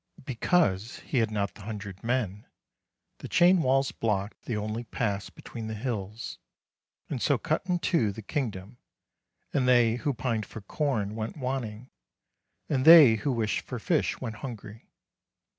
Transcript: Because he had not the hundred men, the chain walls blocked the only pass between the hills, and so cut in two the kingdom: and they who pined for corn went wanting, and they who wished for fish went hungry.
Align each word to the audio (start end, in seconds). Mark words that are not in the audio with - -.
Because 0.25 1.01
he 1.01 1.19
had 1.19 1.29
not 1.29 1.53
the 1.53 1.61
hundred 1.61 2.03
men, 2.03 2.47
the 3.19 3.27
chain 3.27 3.61
walls 3.61 3.91
blocked 3.91 4.45
the 4.45 4.57
only 4.57 4.83
pass 4.85 5.29
between 5.29 5.67
the 5.67 5.75
hills, 5.75 6.39
and 7.07 7.21
so 7.21 7.37
cut 7.37 7.61
in 7.67 7.77
two 7.77 8.11
the 8.11 8.23
kingdom: 8.23 8.79
and 9.53 9.67
they 9.67 9.97
who 9.97 10.15
pined 10.15 10.47
for 10.47 10.61
corn 10.61 11.13
went 11.13 11.37
wanting, 11.37 11.91
and 12.67 12.83
they 12.83 13.17
who 13.17 13.31
wished 13.31 13.61
for 13.61 13.77
fish 13.77 14.19
went 14.19 14.37
hungry. 14.37 14.87